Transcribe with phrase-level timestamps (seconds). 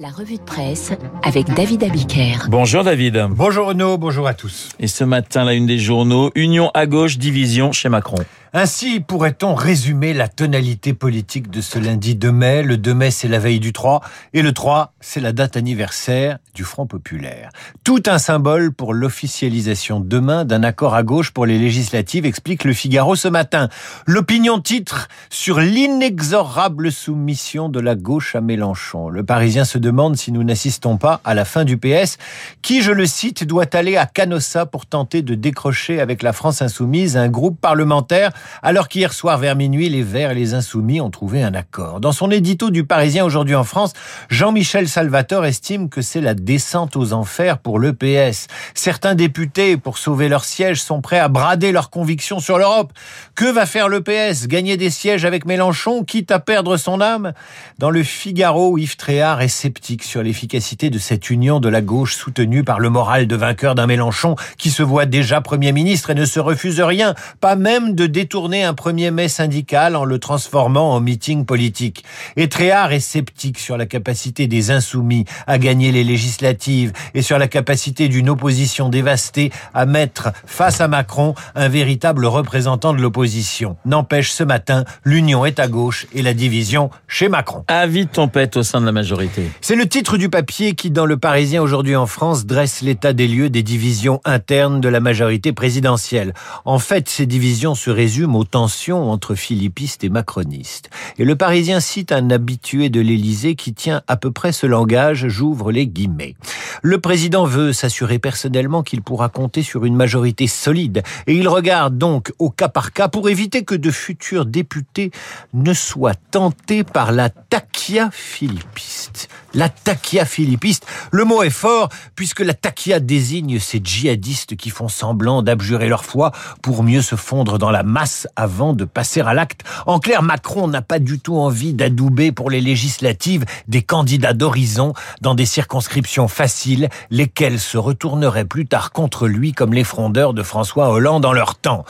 [0.00, 0.92] La revue de presse
[1.24, 2.46] avec David Abiker.
[2.48, 3.26] Bonjour David.
[3.30, 4.68] Bonjour Renaud, bonjour à tous.
[4.78, 8.18] Et ce matin, la une des journaux, Union à gauche, division chez Macron.
[8.54, 12.62] Ainsi pourrait-on résumer la tonalité politique de ce lundi 2 mai?
[12.62, 14.00] Le 2 mai, c'est la veille du 3,
[14.32, 17.50] et le 3, c'est la date anniversaire du Front populaire.
[17.84, 22.72] Tout un symbole pour l'officialisation demain d'un accord à gauche pour les législatives, explique le
[22.72, 23.68] Figaro ce matin.
[24.06, 29.10] L'opinion titre sur l'inexorable soumission de la gauche à Mélenchon.
[29.10, 32.18] Le Parisien se demande si nous n'assistons pas à la fin du PS,
[32.62, 36.62] qui, je le cite, doit aller à Canossa pour tenter de décrocher avec la France
[36.62, 38.32] insoumise un groupe parlementaire
[38.62, 42.00] alors qu'hier soir vers minuit, les Verts et les Insoumis ont trouvé un accord.
[42.00, 43.92] Dans son édito du Parisien aujourd'hui en France,
[44.28, 48.46] Jean-Michel Salvatore estime que c'est la descente aux enfers pour l'EPS.
[48.74, 52.92] Certains députés, pour sauver leur siège, sont prêts à brader leurs convictions sur l'Europe.
[53.34, 57.32] Que va faire l'EPS Gagner des sièges avec Mélenchon, quitte à perdre son âme?
[57.78, 62.16] Dans le Figaro, Yves Tréhard est sceptique sur l'efficacité de cette union de la gauche
[62.16, 66.16] soutenue par le moral de vainqueur d'un Mélenchon qui se voit déjà Premier ministre et
[66.16, 70.94] ne se refuse rien, pas même de détourner un 1er mai syndical en le transformant
[70.94, 72.02] en meeting politique.
[72.36, 77.38] Et Tréhard est sceptique sur la capacité des insoumis à gagner les législatives et sur
[77.38, 83.76] la capacité d'une opposition dévastée à mettre face à Macron un véritable représentant de l'opposition.
[83.84, 87.62] N'empêche, ce matin, l'union est à gauche et la division chez Macron.
[87.68, 89.48] Avis tempête au sein de la majorité.
[89.68, 93.28] C'est le titre du papier qui, dans le Parisien aujourd'hui en France, dresse l'état des
[93.28, 96.32] lieux des divisions internes de la majorité présidentielle.
[96.64, 100.88] En fait, ces divisions se résument aux tensions entre philippistes et macronistes.
[101.18, 105.28] Et le Parisien cite un habitué de l'Élysée qui tient à peu près ce langage,
[105.28, 106.34] j'ouvre les guillemets.
[106.80, 111.98] Le président veut s'assurer personnellement qu'il pourra compter sur une majorité solide et il regarde
[111.98, 115.10] donc au cas par cas pour éviter que de futurs députés
[115.52, 119.28] ne soient tentés par la taquia philippiste.
[119.54, 124.88] La taquia philippiste, le mot est fort puisque la taquia désigne ces djihadistes qui font
[124.88, 126.32] semblant d'abjurer leur foi
[126.62, 129.62] pour mieux se fondre dans la masse avant de passer à l'acte.
[129.86, 134.92] En clair, Macron n'a pas du tout envie d'adouber pour les législatives des candidats d'horizon
[135.22, 140.42] dans des circonscriptions faciles, lesquelles se retourneraient plus tard contre lui comme les frondeurs de
[140.42, 141.84] François Hollande en leur temps.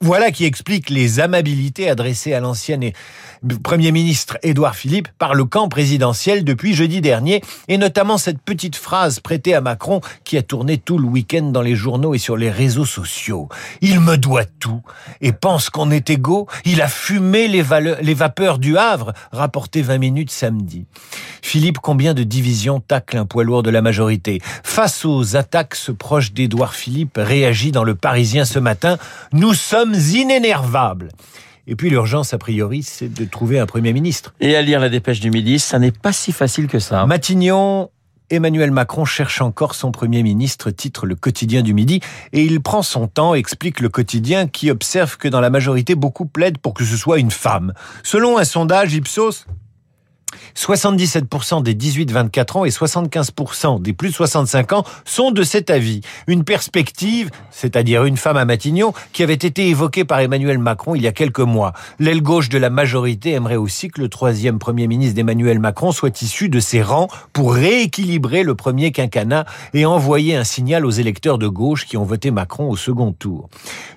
[0.00, 2.78] Voilà qui explique les amabilités adressées à l'ancien
[3.64, 8.76] Premier ministre Édouard Philippe par le camp présidentiel depuis jeudi dernier, et notamment cette petite
[8.76, 12.36] phrase prêtée à Macron qui a tourné tout le week-end dans les journaux et sur
[12.36, 13.48] les réseaux sociaux.
[13.80, 14.82] Il me doit tout
[15.20, 16.46] et pense qu'on est égaux.
[16.64, 20.86] Il a fumé les, vapeurs du Havre, rapporté 20 minutes samedi.
[21.42, 24.40] Philippe, combien de divisions tacle un poids lourd de la majorité?
[24.62, 28.98] Face aux attaques, ce proche d'Édouard Philippe réagit dans le Parisien ce matin.
[29.94, 31.08] Inénervables.
[31.66, 34.34] Et puis l'urgence, a priori, c'est de trouver un Premier ministre.
[34.40, 37.04] Et à lire la dépêche du midi, ça n'est pas si facile que ça.
[37.06, 37.90] Matignon
[38.30, 42.00] Emmanuel Macron cherche encore son Premier ministre, titre le quotidien du midi,
[42.32, 46.26] et il prend son temps, explique le quotidien, qui observe que dans la majorité, beaucoup
[46.26, 47.72] plaident pour que ce soit une femme.
[48.02, 49.46] Selon un sondage Ipsos,
[50.56, 56.00] 77% des 18-24 ans et 75% des plus de 65 ans sont de cet avis.
[56.26, 61.02] Une perspective, c'est-à-dire une femme à Matignon, qui avait été évoquée par Emmanuel Macron il
[61.02, 61.72] y a quelques mois.
[61.98, 66.22] L'aile gauche de la majorité aimerait aussi que le troisième Premier ministre d'Emmanuel Macron soit
[66.22, 69.44] issu de ses rangs pour rééquilibrer le premier quinquennat
[69.74, 73.48] et envoyer un signal aux électeurs de gauche qui ont voté Macron au second tour.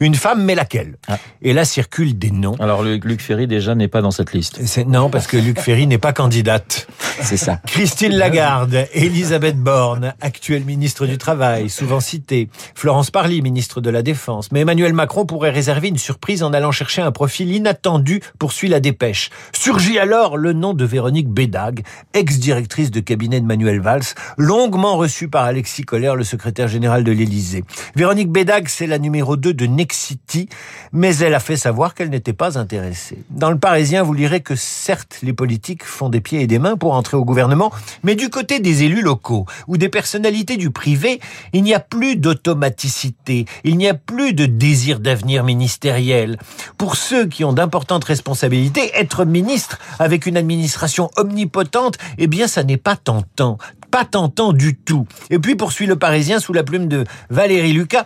[0.00, 0.96] Une femme, mais laquelle?
[1.08, 1.18] Ah.
[1.42, 2.56] Et là circulent des noms.
[2.60, 4.60] Alors Luc Ferry déjà n'est pas dans cette liste.
[4.86, 6.86] Non, parce que Luc Ferry n'est pas candidate.
[7.22, 7.60] C'est ça.
[7.66, 14.02] Christine Lagarde, Elisabeth Borne, actuelle ministre du Travail, souvent citée, Florence Parly, ministre de la
[14.02, 14.50] Défense.
[14.52, 18.80] Mais Emmanuel Macron pourrait réserver une surprise en allant chercher un profil inattendu, poursuit la
[18.80, 19.30] dépêche.
[19.52, 21.82] Surgit alors le nom de Véronique Bédag,
[22.14, 27.12] ex-directrice de cabinet de Manuel Valls, longuement reçue par Alexis Collère, le secrétaire général de
[27.12, 27.64] l'Élysée.
[27.96, 30.48] Véronique Bédag, c'est la numéro 2 de Nexity,
[30.92, 33.18] mais elle a fait savoir qu'elle n'était pas intéressée.
[33.30, 36.76] Dans le Parisien, vous lirez que certes, les politiques font des pieds et des mains
[36.76, 37.72] pour entrer au gouvernement,
[38.02, 41.20] mais du côté des élus locaux ou des personnalités du privé,
[41.52, 46.38] il n'y a plus d'automaticité, il n'y a plus de désir d'avenir ministériel.
[46.78, 52.62] Pour ceux qui ont d'importantes responsabilités, être ministre avec une administration omnipotente, eh bien ça
[52.62, 53.58] n'est pas tentant
[53.90, 55.06] pas tentant du tout.
[55.30, 58.04] Et puis poursuit le Parisien sous la plume de Valérie Lucas,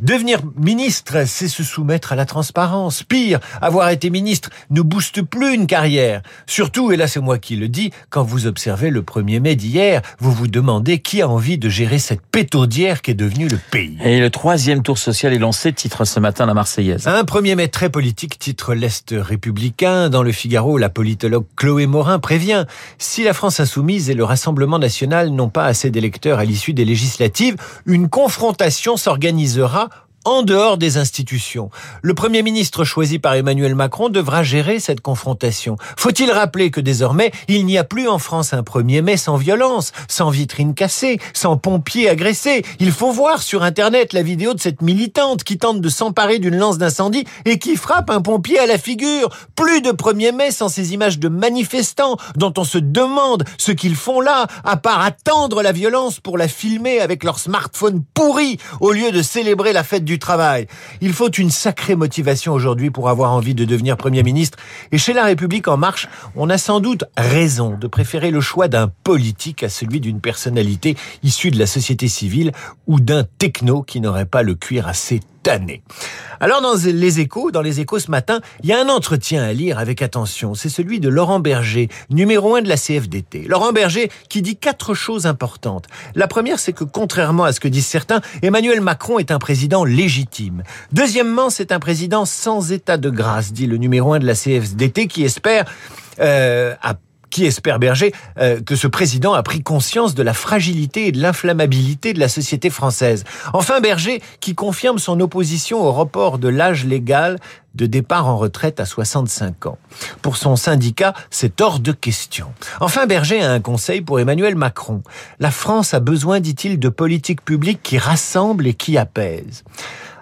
[0.00, 3.04] Devenir ministre, c'est se soumettre à la transparence.
[3.04, 6.20] Pire, avoir été ministre ne booste plus une carrière.
[6.46, 10.02] Surtout, et là c'est moi qui le dis, quand vous observez le 1er mai d'hier,
[10.18, 13.96] vous vous demandez qui a envie de gérer cette pétaudière qui est devenue le pays.
[14.04, 17.06] Et le troisième tour social est lancé, titre ce matin la Marseillaise.
[17.06, 20.10] Un 1er mai très politique, titre l'Est républicain.
[20.10, 22.64] Dans le Figaro, la politologue Chloé Morin prévient,
[22.98, 26.84] si la France insoumise et le Rassemblement national n'ont pas assez d'électeurs à l'issue des
[26.84, 27.56] législatives,
[27.86, 29.88] une confrontation s'organisera
[30.24, 31.70] en dehors des institutions.
[32.02, 35.76] Le Premier ministre choisi par Emmanuel Macron devra gérer cette confrontation.
[35.96, 39.92] Faut-il rappeler que désormais, il n'y a plus en France un 1er mai sans violence,
[40.08, 42.64] sans vitrine cassée, sans pompiers agressés?
[42.80, 46.56] Il faut voir sur Internet la vidéo de cette militante qui tente de s'emparer d'une
[46.56, 49.28] lance d'incendie et qui frappe un pompier à la figure.
[49.56, 53.96] Plus de 1er mai sans ces images de manifestants dont on se demande ce qu'ils
[53.96, 58.92] font là, à part attendre la violence pour la filmer avec leur smartphone pourri au
[58.92, 60.66] lieu de célébrer la fête du travail.
[61.00, 64.58] Il faut une sacrée motivation aujourd'hui pour avoir envie de devenir Premier ministre.
[64.92, 68.68] Et chez La République En Marche, on a sans doute raison de préférer le choix
[68.68, 72.52] d'un politique à celui d'une personnalité issue de la société civile
[72.86, 75.20] ou d'un techno qui n'aurait pas le cuir assez
[76.40, 79.52] Alors dans les échos, dans les échos ce matin, il y a un entretien à
[79.52, 80.54] lire avec attention.
[80.54, 83.44] C'est celui de Laurent Berger, numéro un de la CFDT.
[83.46, 85.86] Laurent Berger qui dit quatre choses importantes.
[86.14, 89.84] La première, c'est que contrairement à ce que disent certains, Emmanuel Macron est un président
[89.84, 90.62] légitime.
[90.92, 95.06] Deuxièmement, c'est un président sans état de grâce, dit le numéro un de la CFDT
[95.06, 95.64] qui espère
[96.20, 96.74] euh,
[97.34, 101.20] qui espère Berger euh, que ce président a pris conscience de la fragilité et de
[101.20, 103.24] l'inflammabilité de la société française.
[103.52, 107.40] Enfin, Berger qui confirme son opposition au report de l'âge légal
[107.74, 109.78] de départ en retraite à 65 ans.
[110.22, 112.52] Pour son syndicat, c'est hors de question.
[112.78, 115.02] Enfin, Berger a un conseil pour Emmanuel Macron.
[115.40, 119.64] La France a besoin, dit-il, de politiques publiques qui rassemblent et qui apaisent.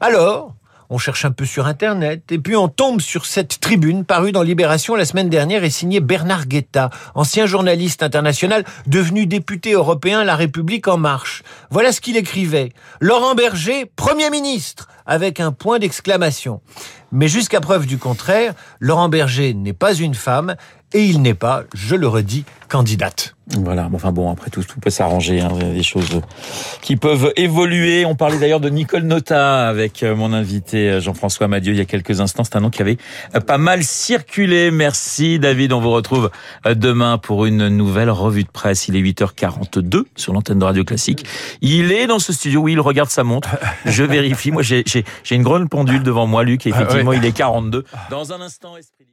[0.00, 0.54] Alors,
[0.90, 4.42] on cherche un peu sur Internet, et puis on tombe sur cette tribune parue dans
[4.42, 10.34] Libération la semaine dernière et signée Bernard Guetta, ancien journaliste international devenu député européen La
[10.34, 11.44] République en marche.
[11.70, 12.70] Voilà ce qu'il écrivait.
[13.00, 16.60] Laurent Berger, Premier ministre, avec un point d'exclamation.
[17.12, 20.54] Mais jusqu'à preuve du contraire, Laurent Berger n'est pas une femme
[20.92, 23.34] et il n'est pas, je le redis, candidate.
[23.58, 25.50] Voilà, enfin bon, après tout, tout peut s'arranger, hein.
[25.56, 26.20] il y a des choses
[26.82, 28.04] qui peuvent évoluer.
[28.06, 31.80] On parlait d'ailleurs de Nicole Nota avec euh, mon invité euh, Jean-François Madieu il y
[31.80, 32.44] a quelques instants.
[32.44, 32.96] C'est un nom qui avait
[33.34, 34.70] euh, pas mal circulé.
[34.70, 36.30] Merci David, on vous retrouve
[36.64, 38.86] demain pour une nouvelle revue de presse.
[38.86, 41.24] Il est 8h42 sur l'antenne de Radio Classique.
[41.60, 43.48] Il est dans ce studio, oui, il regarde sa montre.
[43.84, 44.84] Je vérifie, moi j'ai
[45.30, 46.66] une grande pendule devant moi, Luc,
[47.12, 47.84] il est 42.
[48.10, 49.09] Dans un instant, Esprit